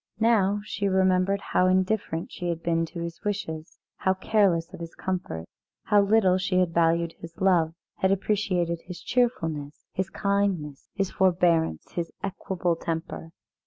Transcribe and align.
Now 0.19 0.61
she 0.63 0.87
remembered 0.87 1.41
how 1.53 1.67
indifferent 1.67 2.31
she 2.31 2.49
had 2.49 2.63
been 2.63 2.87
to 2.87 3.01
his 3.01 3.23
wishes, 3.23 3.77
how 3.97 4.15
careless 4.15 4.73
of 4.73 4.79
his 4.79 4.95
comforts; 4.95 5.45
how 5.83 6.01
little 6.01 6.39
she 6.39 6.57
had 6.57 6.73
valued 6.73 7.13
his 7.19 7.39
love, 7.39 7.75
had 7.97 8.09
appreciated 8.11 8.81
his 8.87 8.99
cheerfulness, 8.99 9.85
his 9.91 10.09
kindness, 10.09 10.89
his 10.95 11.11
forbearance, 11.11 11.91
his 11.91 12.11
equable 12.23 12.75
temper. 12.75 13.29